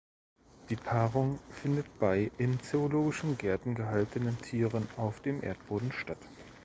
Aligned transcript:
Die 0.71 0.75
Paarung 0.77 1.37
findet 1.51 1.99
bei 1.99 2.31
in 2.39 2.59
Zoologischen 2.63 3.37
Gärten 3.37 3.75
gehaltenen 3.75 4.35
Tieren 4.41 4.87
auf 4.97 5.21
dem 5.21 5.43
Erdboden 5.43 5.91
statt. 5.91 6.17